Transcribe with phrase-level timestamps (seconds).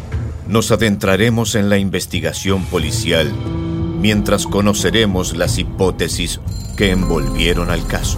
[0.48, 3.32] nos adentraremos en la investigación policial
[4.04, 6.42] mientras conoceremos las hipótesis
[6.76, 8.18] que envolvieron al caso.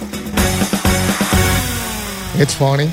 [2.41, 2.89] It's funny.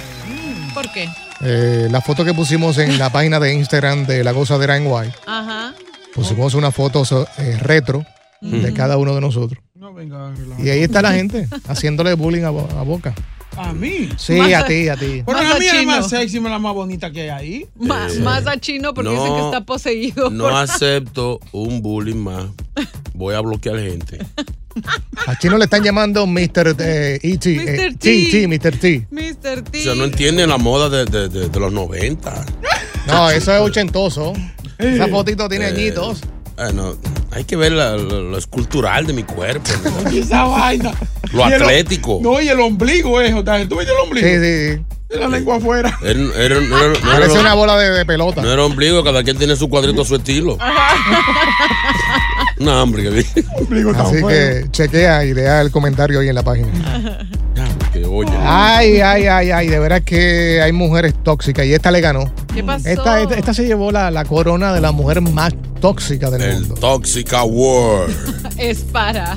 [0.74, 1.08] ¿Por qué?
[1.40, 5.10] Eh, la foto que pusimos en la página de Instagram de la gozadera en Guay,
[5.26, 5.74] Ajá.
[6.14, 7.04] pusimos una foto
[7.38, 8.04] eh, retro
[8.40, 9.62] de cada uno de nosotros.
[10.58, 13.14] Y ahí está la gente haciéndole bullying a, Bo- a Boca.
[13.56, 14.08] A mí.
[14.16, 15.22] Sí, Más a a- ti, a ti.
[15.26, 15.90] Pero Más la mía es chino.
[15.92, 17.66] más sexy, la más bonita que hay ahí.
[17.76, 19.20] Ma- Más a chino porque No.
[19.20, 20.30] dicen que está poseído.
[20.30, 22.46] No por- acepto un bullying más.
[23.14, 24.18] Voy a bloquear gente.
[25.26, 26.74] A Chino le están llamando Mr.
[26.78, 27.50] eh, E.T.
[27.54, 27.98] eh, Mr.
[27.98, 28.28] T, T.
[28.30, 28.76] T, Mr.
[28.78, 29.06] T.
[29.10, 29.62] Mr.
[29.62, 29.80] T.
[29.80, 32.46] O sea, no entienden la moda de, de- de- de los 90.
[33.06, 34.32] No, eso es ochentoso.
[34.78, 36.20] Esa fotito tiene Eh, añitos.
[36.56, 36.96] Bueno,
[37.30, 39.70] hay que ver la- lo, lo escultural de mi cuerpo.
[40.04, 40.10] ¿no?
[40.16, 40.92] Esa vaina.
[41.32, 42.20] Lo Y el- atlético.
[42.22, 43.58] No, y el ombligo es, Jota.
[43.68, 44.26] ¿Tú viste el ombligo?
[44.26, 44.82] Sí, sí, sí.
[45.10, 45.98] Y La lengua afuera.
[46.02, 48.42] Era- era- no, era, no Parece era- una bola de, de pelota.
[48.42, 50.58] no era ombligo, cada quien tiene su cuadrito a su estilo.
[52.60, 53.20] Una hambre que vi.
[53.96, 56.68] Así que chequea y lea el comentario ahí en la página.
[58.44, 62.32] Ay, ay, ay, ay, de veras que hay mujeres tóxicas y esta le ganó.
[62.54, 62.88] ¿Qué pasó?
[62.88, 66.60] Esta, esta, esta se llevó la, la corona de la mujer más tóxica del El
[66.60, 66.74] mundo.
[66.76, 68.10] Toxic Award.
[68.58, 69.36] Es para.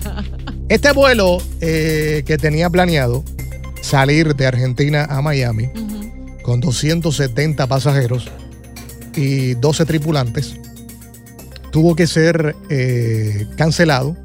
[0.69, 3.23] Este vuelo eh, que tenía planeado
[3.81, 5.69] salir de Argentina a Miami
[6.43, 8.29] con 270 pasajeros
[9.15, 10.55] y 12 tripulantes
[11.71, 14.15] tuvo que ser eh, cancelado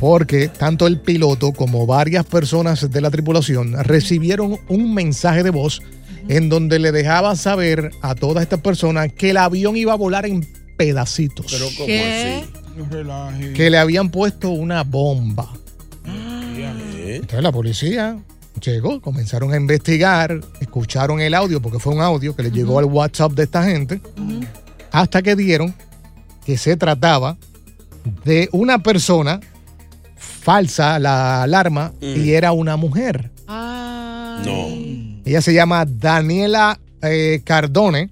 [0.00, 5.80] porque tanto el piloto como varias personas de la tripulación recibieron un mensaje de voz
[6.28, 10.26] en donde le dejaba saber a todas estas personas que el avión iba a volar
[10.26, 10.46] en
[10.76, 12.42] pedacitos, Pero como ¿Qué?
[12.42, 13.52] así.
[13.54, 15.52] Que le habían puesto una bomba.
[16.04, 18.18] Entonces la policía
[18.60, 22.86] llegó, comenzaron a investigar, escucharon el audio, porque fue un audio que le llegó al
[22.86, 24.00] WhatsApp de esta gente,
[24.90, 25.74] hasta que dieron
[26.44, 27.36] que se trataba
[28.24, 29.40] de una persona
[30.16, 33.30] falsa, la alarma, y era una mujer.
[33.46, 34.42] Ay.
[34.44, 35.20] No.
[35.24, 38.10] Ella se llama Daniela eh, Cardone,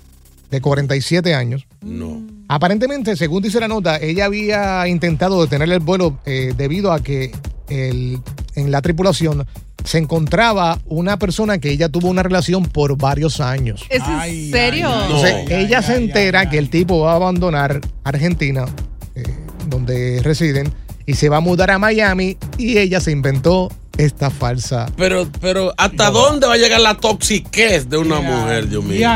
[0.51, 1.67] de 47 años.
[1.83, 2.23] No.
[2.49, 7.33] Aparentemente, según dice la nota, ella había intentado detener el vuelo eh, debido a que
[7.69, 8.21] el-
[8.55, 9.47] en la tripulación
[9.85, 13.85] se encontraba una persona que ella tuvo una relación por varios años.
[13.89, 14.89] ¿Es en Ay, serio?
[14.89, 15.03] ay, ay.
[15.05, 18.67] Entonces, ella Ay, se entera ay, que el tipo va a abandonar Argentina,
[19.15, 19.23] eh,
[19.67, 20.73] donde residen,
[21.07, 24.87] y se va a mudar a Miami, y ella se inventó esta falsa.
[24.97, 29.09] Pero, pero, ¿hasta dónde va a llegar la toxiquez de una mujer, Dios mío?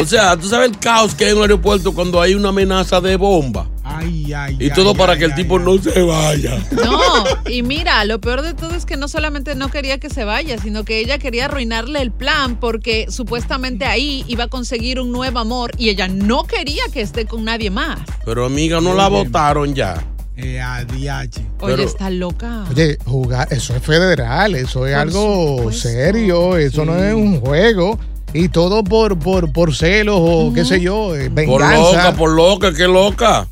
[0.00, 3.00] O sea, tú sabes el caos que hay en un aeropuerto cuando hay una amenaza
[3.00, 3.68] de bomba.
[4.04, 5.64] Ay, ay, Y ay, todo para ay, que el ay, tipo ay.
[5.64, 6.58] no se vaya.
[6.72, 10.24] No, y mira, lo peor de todo es que no solamente no quería que se
[10.24, 15.12] vaya, sino que ella quería arruinarle el plan porque supuestamente ahí iba a conseguir un
[15.12, 18.00] nuevo amor y ella no quería que esté con nadie más.
[18.24, 20.02] Pero amiga, no la votaron ya.
[20.36, 20.60] Eh.
[21.00, 21.30] Oye,
[21.60, 22.64] Pero- está loca.
[22.70, 25.88] Oye, jugar, eso es federal, eso es Por algo supuesto.
[25.88, 27.98] serio, eso no es un juego.
[28.32, 31.76] Y todo por, por, por celos o qué sé yo, eh, Por venganza.
[31.78, 33.46] loca, por loca, qué loca.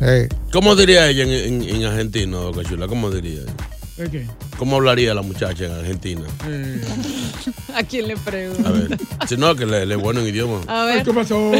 [0.00, 2.86] Eh, ¿Cómo diría ella en, en, en argentino, Doca Chula?
[2.86, 3.40] ¿Cómo diría?
[3.96, 4.26] ¿Es qué?
[4.58, 6.22] ¿Cómo hablaría la muchacha en Argentina?
[6.46, 6.82] Eh,
[7.74, 8.68] ¿A quién le pregunto?
[8.68, 8.98] A ver.
[9.26, 10.60] Si no, que le, le es bueno en idioma.
[10.66, 11.02] A ver.
[11.02, 11.50] ¿Qué pasó?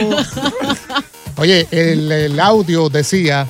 [1.39, 3.47] Oye, el, el audio decía,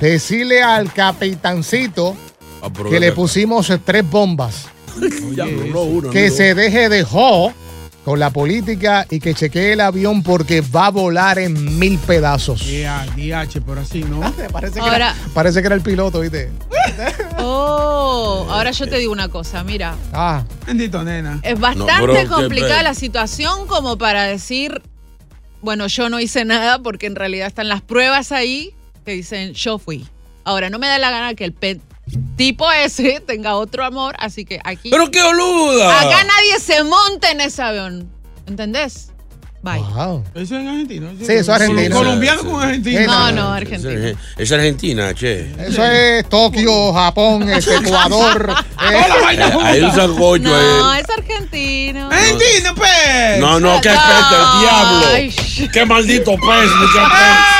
[0.00, 2.16] decirle al capitancito
[2.62, 4.66] Ah, que le pusimos tres bombas,
[5.74, 7.54] uno, que se deje de jo
[8.10, 12.66] con la política y que chequee el avión porque va a volar en mil pedazos.
[12.66, 14.20] Yeah, DH, pero así, ¿no?
[14.52, 16.50] Parece que, Ahora- era, parece que era el piloto, ¿viste?
[17.38, 19.94] Oh, ahora yo te digo una cosa, mira.
[20.12, 21.38] Ah, Bendito, nena.
[21.44, 24.82] Es bastante complicada la situación como para decir,
[25.62, 28.74] bueno, yo no hice nada porque en realidad están las pruebas ahí
[29.04, 30.04] que dicen yo fui.
[30.42, 31.80] Ahora, no me da la gana que el pe-
[32.36, 34.90] tipo ese tenga otro amor, así que aquí...
[34.90, 36.00] ¡Pero qué boluda!
[36.00, 38.10] Acá nadie se monta en ese avión.
[38.46, 39.06] ¿Entendés?
[39.62, 39.78] Bye.
[39.80, 40.24] wow.
[40.34, 41.10] ¿Eso es en argentino?
[41.18, 41.94] Sí, eso es argentino.
[41.96, 43.00] Colombiano Sí, con argentino.
[43.06, 44.12] No, no, Es, Argentina.
[44.38, 45.52] es Argentina, che.
[45.58, 48.54] Eso es Tokio, Japón, este, Ecuador.
[48.90, 49.04] eh,
[49.36, 51.02] Eh, Hay un sancocho No, ahí.
[51.02, 52.06] es argentino.
[52.10, 53.38] Argentino, pues.
[53.38, 55.70] No, no, qué pez del diablo.
[55.74, 57.10] Qué maldito pez, qué pez.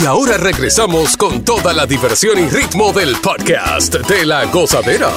[0.00, 5.10] Y ahora regresamos con toda la diversión y ritmo del podcast de la gozadera.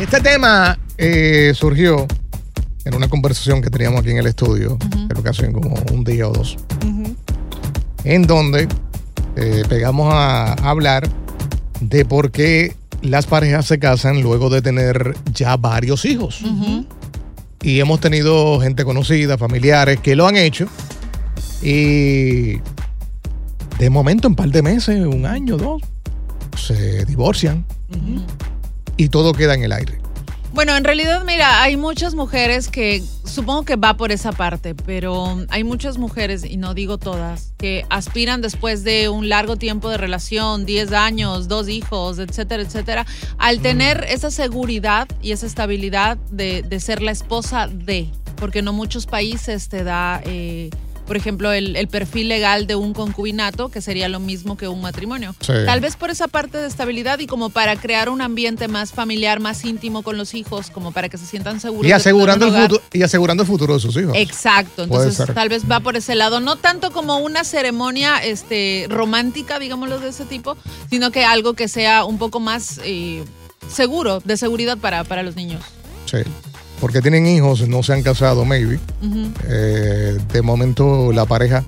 [0.00, 2.06] Este tema eh, surgió
[2.86, 4.78] en una conversación que teníamos aquí en el estudio,
[5.08, 6.56] creo que hace como un día o dos,
[8.04, 8.68] en donde
[9.36, 11.06] eh, pegamos a hablar
[11.80, 16.42] de por qué las parejas se casan luego de tener ya varios hijos.
[17.60, 20.68] Y hemos tenido gente conocida, familiares, que lo han hecho.
[21.60, 22.60] Y
[23.78, 25.82] de momento, en un par de meses, un año, dos,
[26.56, 27.64] se divorcian.
[28.96, 30.00] Y todo queda en el aire.
[30.52, 35.44] Bueno, en realidad, mira, hay muchas mujeres que supongo que va por esa parte, pero
[35.50, 39.98] hay muchas mujeres, y no digo todas, que aspiran después de un largo tiempo de
[39.98, 46.62] relación, 10 años, dos hijos, etcétera, etcétera, al tener esa seguridad y esa estabilidad de,
[46.62, 50.20] de ser la esposa de, porque no muchos países te da...
[50.24, 50.70] eh,
[51.08, 54.82] por ejemplo, el, el perfil legal de un concubinato, que sería lo mismo que un
[54.82, 55.34] matrimonio.
[55.40, 55.54] Sí.
[55.64, 59.40] Tal vez por esa parte de estabilidad y como para crear un ambiente más familiar,
[59.40, 61.88] más íntimo con los hijos, como para que se sientan seguros.
[61.88, 64.12] Y asegurando, el futuro, y asegurando el futuro de sus hijos.
[64.14, 69.58] Exacto, entonces tal vez va por ese lado, no tanto como una ceremonia este, romántica,
[69.58, 70.58] digámoslo de ese tipo,
[70.90, 73.24] sino que algo que sea un poco más eh,
[73.72, 75.62] seguro, de seguridad para, para los niños.
[76.04, 76.18] Sí.
[76.80, 78.78] Porque tienen hijos, no se han casado, maybe.
[79.48, 81.64] Eh, de momento la pareja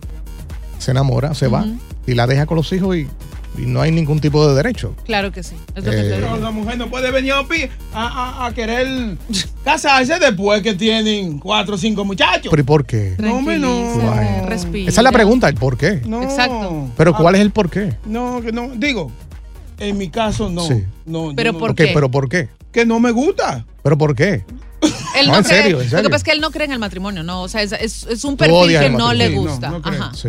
[0.79, 1.67] se enamora, se va
[2.07, 3.09] y la deja con los hijos y,
[3.59, 4.95] y no hay ningún tipo de derecho.
[5.05, 5.57] Claro que sí.
[5.75, 6.37] Es lo que Eh, te Pero digo.
[6.39, 8.07] la mujer no puede venir a, pi- a,
[8.43, 9.19] a- a querer
[9.65, 12.49] casarse después que tienen cuatro o cinco muchachos.
[12.51, 13.17] ¿Pero y por qué?
[13.19, 14.47] No, no.
[14.47, 14.89] Respira.
[14.89, 16.03] Esa es la pregunta, el por qué.
[16.07, 16.23] No.
[16.23, 16.89] Exacto.
[16.97, 17.95] Pero ¿cuál es el por qué?
[18.07, 18.69] No, que no.
[18.77, 19.11] Digo,
[19.79, 20.63] en mi caso no.
[20.67, 20.85] Sí.
[21.05, 21.91] no Pero no- ¿por Ok, qué?
[21.93, 22.49] pero ¿por qué?
[22.73, 23.65] Que no me gusta.
[23.83, 24.45] ¿Pero por qué?
[24.83, 26.65] Él No, no, en cree, serio, en Lo que pasa es que él no cree
[26.67, 27.43] en el matrimonio, ¿no?
[27.43, 29.55] O sea, es, es- es un perfil que no le gusta.
[29.55, 30.03] Sí, no, no creo.
[30.03, 30.15] Ajá.
[30.15, 30.29] Sí.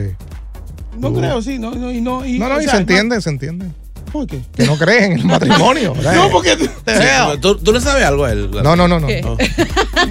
[0.98, 1.17] No Uh.
[1.20, 1.58] creo, sí.
[1.60, 3.67] No, no, y no, y, No, y sea, se entiende, se entiende.
[4.12, 4.41] ¿Por qué?
[4.53, 5.93] Que no creen en el matrimonio.
[5.96, 6.15] ¿verdad?
[6.15, 6.58] No, porque.
[7.39, 8.51] ¿Tú, tú le sabes algo a él?
[8.51, 9.08] No, no, no, no.
[9.08, 9.38] No.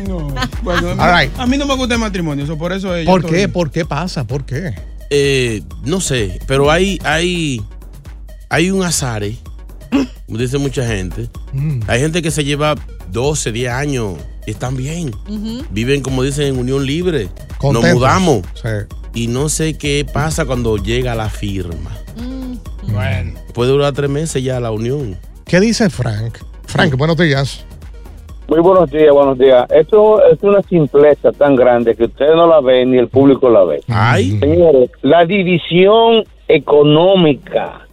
[0.09, 0.35] No.
[0.63, 1.39] Bueno, a mí, All right.
[1.39, 2.89] a mí no me gusta el matrimonio, eso por eso.
[3.05, 3.49] ¿Por estoy- qué?
[3.49, 4.25] ¿Por qué pasa?
[4.25, 4.75] ¿Por qué?
[5.11, 7.61] Eh, no sé, pero hay, hay,
[8.49, 9.23] hay un azar,
[10.39, 11.29] dice mucha gente.
[11.53, 11.81] Mm.
[11.87, 12.75] Hay gente que se lleva
[13.11, 14.15] 12, 10 años
[14.47, 15.13] y están bien.
[15.71, 17.29] Viven, como dicen, en unión libre.
[17.59, 17.91] Contentos.
[17.91, 18.43] Nos mudamos.
[18.55, 18.69] Sí.
[19.15, 21.91] y no sé qué pasa cuando llega la firma.
[22.93, 23.33] Bueno.
[23.55, 25.17] Puede durar tres meses ya la unión.
[25.47, 26.39] ¿Qué dice Frank?
[26.67, 27.67] Frank, buenos días.
[28.49, 29.65] Muy buenos días, buenos días.
[29.71, 33.65] Esto es una simpleza tan grande que ustedes no la ven ni el público la
[33.65, 33.81] ve.
[33.89, 34.39] Ay.
[34.41, 37.87] Señores, la división económica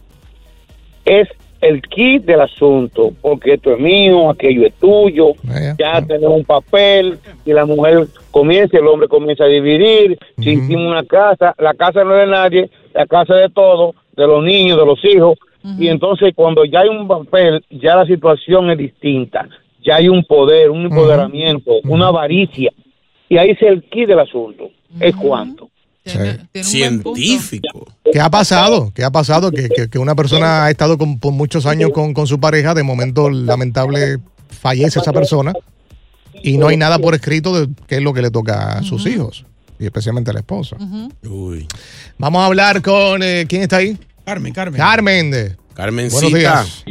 [1.04, 1.28] es
[1.60, 5.32] el kit del asunto, porque esto es mío, aquello es tuyo,
[5.78, 6.00] ya.
[6.02, 11.04] tenemos un papel, y la mujer comienza, el hombre comienza a dividir, si hicimos una
[11.04, 14.78] casa, la casa no es de nadie, la casa es de todos, de los niños,
[14.78, 15.38] de los hijos,
[15.78, 19.48] y entonces cuando ya hay un papel, ya la situación es distinta,
[19.82, 22.72] ya hay un poder, un empoderamiento, una avaricia,
[23.28, 25.68] y ahí es el kit del asunto, es cuánto.
[26.62, 27.86] Científico.
[28.12, 28.92] ¿Qué ha pasado?
[28.94, 29.50] ¿Qué ha pasado?
[29.50, 32.74] Que, que- que una persona ha estado con, por muchos años con, con su pareja,
[32.74, 35.52] de momento lamentable fallece esa persona
[36.42, 39.06] y no hay nada por escrito de qué es lo que le toca a sus
[39.06, 39.44] hijos
[39.78, 40.76] y especialmente a la esposa.
[42.18, 43.96] Vamos a hablar con eh, quién está ahí.
[44.24, 44.78] Carmen, Carmen.
[44.78, 45.30] Carmen.
[45.30, 46.20] de- Carmencita.
[46.20, 46.84] Buenos días.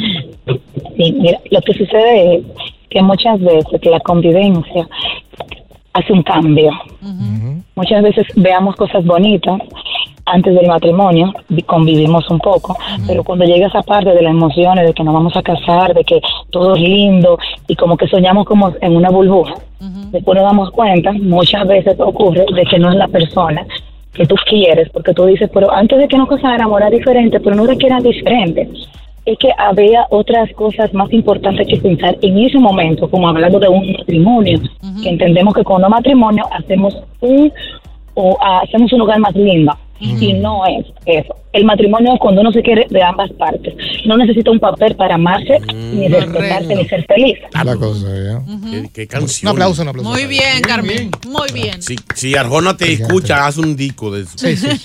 [0.97, 2.43] Sí, mira, lo que sucede es
[2.89, 4.87] que muchas veces que la convivencia
[5.97, 6.71] hace un cambio.
[7.75, 9.59] Muchas veces veamos cosas bonitas
[10.25, 12.75] antes del matrimonio, vi- convivimos un poco,
[13.07, 16.03] pero cuando llega esa parte de las emociones, de que nos vamos a casar, de
[16.03, 17.37] que todo es lindo
[17.67, 19.53] y como que soñamos como en una burbuja,
[20.11, 23.65] después nos damos cuenta, muchas veces ocurre de que no es la persona
[24.13, 27.55] que tú quieres, porque tú dices, pero antes de que nos casáramos era diferente, pero
[27.55, 28.67] no era que era diferente
[29.27, 33.67] es que había otras cosas más importantes que pensar en ese momento, como hablando de
[33.67, 34.57] un matrimonio,
[35.03, 37.51] que entendemos que con un matrimonio hacemos un
[38.13, 39.77] o ah, hacemos un lugar más lindo.
[39.99, 41.35] Y no es eso.
[41.51, 43.73] El matrimonio es cuando uno se quiere de ambas partes.
[44.05, 47.39] No necesita un papel para amarse, ni respetarse, ni ser feliz.
[47.51, 48.41] La cosa, ya.
[48.69, 49.51] ¿Qué, qué canción?
[49.51, 50.09] Un aplauso, un aplauso.
[50.09, 51.09] Muy bien, Carmen.
[51.27, 51.81] Muy bien.
[51.81, 54.37] Si, si Arjona te escucha, haz un disco de eso.
[54.37, 54.67] Sí, sí.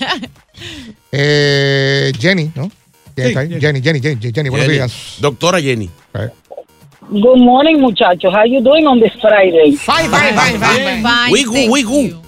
[1.15, 2.71] Eh, Jenny, ¿no?
[3.15, 3.59] ¿Quién está ahí?
[3.59, 4.77] Jenny, Jenny, Jenny, Jenny, buenos Jenny.
[4.77, 5.17] días.
[5.19, 5.89] Doctora Jenny.
[7.09, 8.33] Good morning, muchachos.
[8.33, 9.75] How you doing on this Friday?
[9.75, 11.31] Fine, fine, fine, fine.
[11.31, 12.23] We good, we good.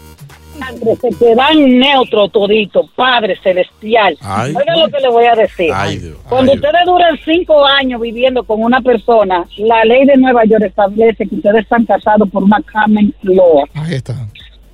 [1.02, 4.18] Se quedan neutro todito, Padre Celestial.
[4.22, 4.54] Ay.
[4.56, 5.72] Oiga lo que le voy a decir.
[5.74, 6.18] Ay, Dios.
[6.30, 11.28] Cuando ustedes duran cinco años viviendo con una persona, la ley de Nueva York establece
[11.28, 13.66] que ustedes están casados por una common law.
[13.74, 14.16] Ahí está.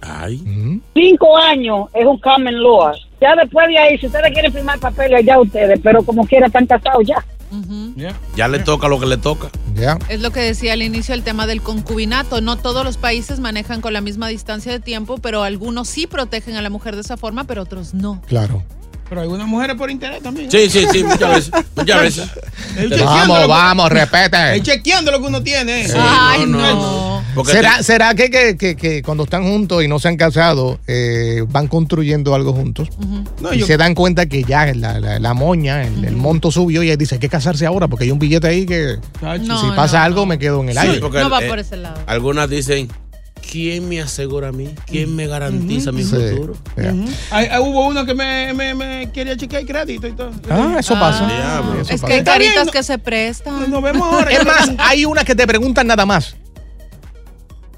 [0.02, 0.82] Ay.
[0.94, 2.92] Cinco años es un common law.
[3.20, 6.66] Ya después de ahí, si ustedes quieren firmar papeles, ya ustedes, pero como quiera están
[6.66, 7.24] casados ya.
[8.36, 9.50] Ya le toca lo que le toca.
[9.76, 9.98] Ya.
[10.10, 12.42] Es lo que decía al inicio el tema del concubinato.
[12.42, 16.56] No todos los países manejan con la misma distancia de tiempo, pero algunos sí protegen
[16.56, 18.22] a la mujer de esa forma, pero otros no.
[18.28, 18.64] Claro.
[19.12, 20.50] Pero algunas mujeres por interés también.
[20.50, 21.52] Sí, sí, sí, muchas veces.
[21.76, 22.30] Muchas veces.
[23.04, 24.56] Vamos, vamos, respete.
[24.56, 25.86] Es chequeando lo que uno tiene.
[25.86, 27.24] Sí, Ay, no, no, no.
[27.36, 30.16] Porque ¿Será, te- será que, que, que- que cuando están juntos y no se han
[30.16, 32.88] casado, eh, van construyendo algo juntos?
[33.42, 36.50] No, y yo- se dan cuenta que ya la, la- la moña, el, el monto
[36.50, 39.72] subió y él dice, hay que casarse ahora porque hay un billete ahí que si
[39.76, 41.00] pasa algo me quedo en el Sí, aire.
[41.02, 42.00] porque, No va eh, por ese lado.
[42.08, 42.88] Algunas dicen,
[43.52, 44.74] ¿quién me asegura a mí?
[44.86, 46.54] ¿Quién me garantiza mi Sí, futuro?
[47.32, 50.32] ay, hubo uno que me, me, me quería chequear el crédito y todo.
[50.50, 51.28] Ah, eso pasa.
[51.28, 51.82] Diablo.
[51.82, 52.08] Eso Es pasa.
[52.08, 53.70] que hay caritas que se prestan.
[53.70, 54.32] Nos vemos ahora.
[54.32, 56.36] Es más, hay unas que te preguntan nada más.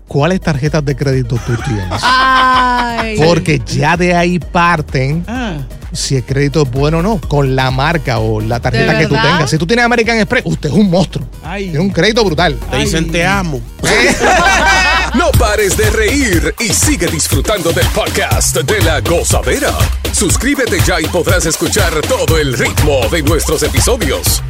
[0.07, 2.01] ¿Cuáles tarjetas de crédito tú tienes?
[2.03, 3.15] Ay.
[3.17, 5.57] Porque ya de ahí parten Ah,
[5.91, 9.07] si el crédito es bueno o no, con la marca o la tarjeta ¿De que
[9.07, 9.49] tú tengas.
[9.49, 11.25] Si tú tienes American Express, usted es un monstruo.
[11.43, 11.63] ay.
[11.69, 12.59] Tiene un crédito brutal.
[12.69, 13.59] Te dicen te amo.
[15.15, 19.71] No pares de reír y sigue disfrutando del podcast de la gozadera.
[20.11, 24.41] Suscríbete ya y podrás escuchar todo el ritmo de nuestros episodios.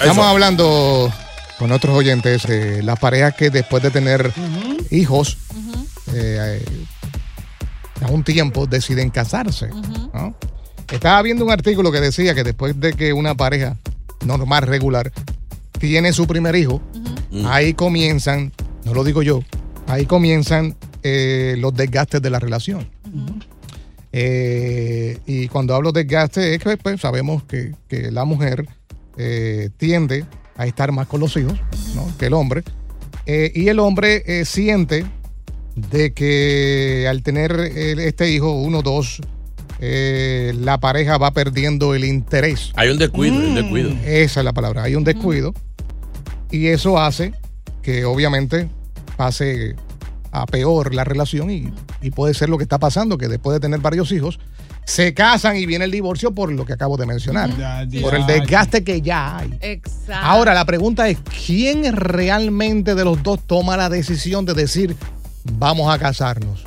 [0.00, 1.12] Estamos hablando
[1.58, 4.32] con otros oyentes de las parejas que después de tener
[4.90, 5.38] hijos,
[6.14, 6.64] eh,
[8.00, 9.70] a un tiempo deciden casarse.
[10.14, 10.36] ¿no?
[10.92, 13.76] Estaba viendo un artículo que decía que después de que una pareja
[14.24, 15.12] normal, regular,
[15.80, 16.80] tiene su primer hijo,
[17.44, 18.52] ahí comienzan,
[18.84, 19.40] no lo digo yo,
[19.86, 22.88] ahí comienzan eh, los desgastes de la relación.
[24.12, 28.66] Eh, y cuando hablo de desgaste es que pues, sabemos que, que la mujer
[29.18, 30.24] eh, tiende
[30.56, 31.54] a estar más con los hijos
[31.94, 32.06] ¿no?
[32.18, 32.62] que el hombre.
[33.26, 35.04] Y el hombre siente
[35.74, 39.20] de que al tener este hijo, uno, dos,
[39.78, 42.72] eh, la pareja va perdiendo el interés.
[42.76, 43.90] Hay un descuido, hay un descuido.
[44.04, 45.54] Esa es la palabra, hay un descuido.
[46.50, 47.32] Y eso hace
[47.82, 48.68] que obviamente
[49.16, 49.76] pase
[50.32, 51.72] a peor la relación y,
[52.02, 54.38] y puede ser lo que está pasando, que después de tener varios hijos,
[54.86, 58.24] se casan y viene el divorcio por lo que acabo de mencionar, Ya, por el
[58.24, 59.58] desgaste que ya hay.
[59.60, 60.14] Exacto.
[60.14, 64.96] Ahora, la pregunta es, ¿quién realmente de los dos toma la decisión de decir,
[65.58, 66.64] vamos a casarnos?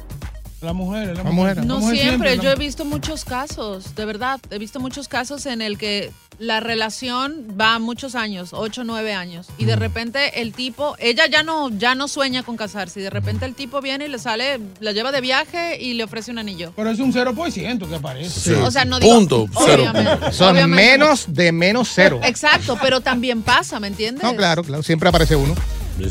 [0.62, 1.66] La mujer, la, La mujer.
[1.66, 5.08] No La mujer siempre, la yo he visto muchos casos, de verdad, he visto muchos
[5.08, 9.76] casos en el que la relación va muchos años, 8 o 9 años, y de
[9.76, 13.56] repente el tipo, ella ya no, ya no sueña con casarse, y de repente el
[13.56, 16.72] tipo viene y le sale, la lleva de viaje y le ofrece un anillo.
[16.76, 18.40] Pero es un 0% que aparece.
[18.40, 18.52] Sí.
[18.54, 19.84] O sea, no digo- Punto, cero.
[19.92, 20.92] obviamente, Son obviamente.
[20.92, 22.20] menos de menos cero.
[22.24, 24.24] Exacto, pero también pasa, ¿me entiendes?
[24.24, 25.54] No, claro, claro, siempre aparece uno.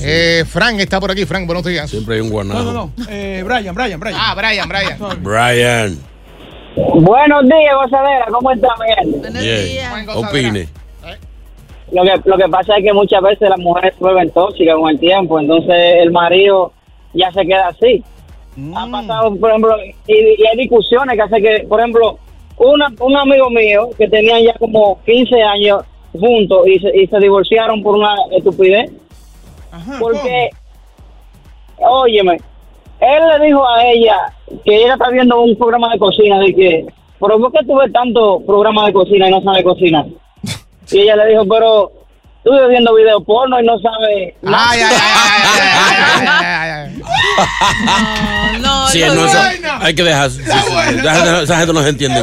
[0.00, 1.24] Eh, Frank está por aquí.
[1.24, 1.88] Frank, buenos días.
[1.88, 2.62] Siempre hay un No, guanajo.
[2.62, 2.92] no, no.
[3.08, 4.18] Eh, Brian, Brian, Brian.
[4.20, 4.98] Ah, Brian, Brian.
[5.22, 5.98] Brian.
[6.76, 8.26] Buenos días, gozadera.
[8.30, 9.32] ¿Cómo está, Miguel?
[9.40, 10.08] Bien.
[10.10, 10.68] Opine.
[11.90, 14.90] Lo que, lo que pasa es que muchas veces las mujeres se vuelven tóxicas con
[14.90, 16.72] el tiempo, entonces el marido
[17.14, 18.04] ya se queda así.
[18.76, 19.74] Ha pasado, por ejemplo,
[20.06, 22.18] y, y hay discusiones que hace que, por ejemplo,
[22.58, 25.82] una, un amigo mío que tenían ya como 15 años
[26.12, 28.90] juntos y se, y se divorciaron por una estupidez.
[30.00, 30.50] porque,
[31.78, 32.38] óyeme,
[33.00, 34.16] él le dijo a ella
[34.64, 36.86] que ella está viendo un programa de cocina, de que,
[37.20, 40.06] pero ¿por qué tú ves tanto programa de cocina y no sabes cocinar?
[40.90, 41.92] Y ella le dijo, pero
[42.44, 44.64] tú estás viendo video porno y no sabes nada.
[44.70, 44.80] Ay,
[46.40, 47.02] ay,
[48.62, 49.38] No, Sí, no, eso-
[49.80, 50.30] hay que dejar.
[50.30, 52.20] sí, sí, esa, gente, esa gente no se entiende.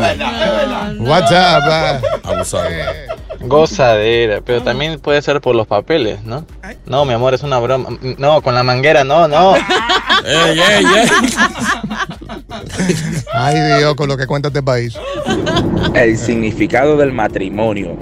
[1.00, 1.63] What's up?
[1.70, 2.00] ah?
[2.24, 2.65] Abusado.
[3.42, 6.46] Gozadera, pero también puede ser por los papeles, ¿no?
[6.86, 7.89] No, mi amor, es una broma.
[8.18, 9.56] No, con la manguera, no, no.
[9.56, 10.86] ey, ey,
[13.34, 14.98] Ay, Dios, con lo que cuenta este país.
[15.94, 17.96] El significado del matrimonio.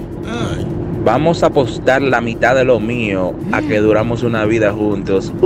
[1.04, 5.32] Vamos a apostar la mitad de lo mío a que duramos una vida juntos.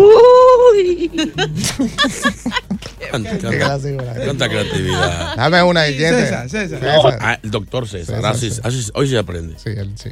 [3.11, 5.37] Tanta creatividad.
[5.37, 6.27] Dame una oyente.
[6.27, 7.19] César, César.
[7.21, 8.25] Ah, el doctor César.
[8.25, 9.55] Así, así- hoy se aprende.
[9.59, 10.11] Sí, él sí.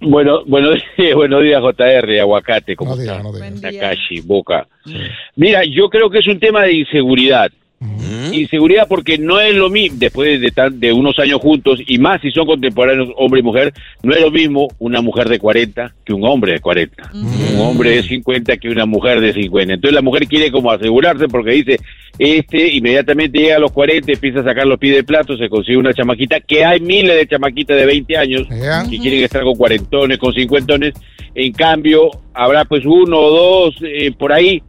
[0.00, 3.28] Bueno, buenos días, buenos días JR, Aguacate, ¿cómo Buenos días, está?
[3.28, 3.74] buenos días.
[3.74, 4.66] Takashi, Boca.
[5.36, 7.50] Mira, yo creo que es un tema de inseguridad.
[8.32, 12.20] Inseguridad porque no es lo mismo, después de, tan- de unos años juntos, y más
[12.20, 13.72] si son contemporáneos hombre y mujer,
[14.02, 17.10] no es lo mismo una mujer de 40 que un hombre de 40.
[17.54, 19.74] Un hombre de 50 que una mujer de 50.
[19.74, 21.78] Entonces la mujer quiere como asegurarse porque dice,
[22.18, 25.76] este inmediatamente llega a los 40, empieza a sacar los pies del plato, se consigue
[25.78, 28.42] una chamaquita, que hay miles de chamaquitas de 20 años
[28.90, 30.94] que quieren estar con cuarentones, con cincuentones.
[31.34, 34.62] En cambio, habrá pues uno o dos eh, por ahí.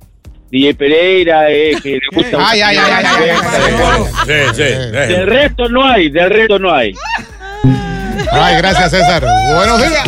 [0.54, 2.38] DJ Pereira, eh, que le gusta.
[2.40, 4.62] Ay, ay, ay, ay, ay, Sí, sí.
[4.62, 6.94] Del resto no hay, del resto no hay.
[8.32, 9.26] Ay, gracias, César.
[9.56, 10.08] Buenos días.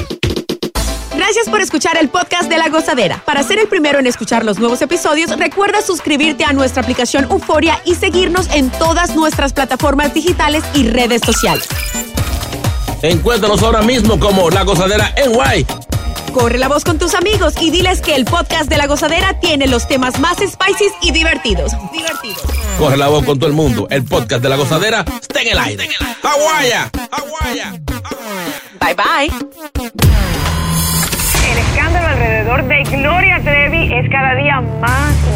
[1.18, 3.24] Gracias por escuchar el podcast de La Gozadera.
[3.26, 7.80] Para ser el primero en escuchar los nuevos episodios, recuerda suscribirte a nuestra aplicación Euforia
[7.84, 11.68] y seguirnos en todas nuestras plataformas digitales y redes sociales.
[13.02, 15.66] Encuéntranos ahora mismo como La Gozadera en Guay.
[16.36, 19.68] Corre la voz con tus amigos y diles que el podcast de La Gozadera tiene
[19.68, 21.72] los temas más spicy y divertidos.
[21.94, 22.44] Divertidos.
[22.78, 23.88] Corre la voz con todo el mundo.
[23.90, 25.88] El podcast de La Gozadera está en el aire.
[26.24, 26.92] ¡Aguaya!
[28.82, 29.32] Bye bye.
[31.52, 35.15] El escándalo alrededor de Gloria Trevi es cada día más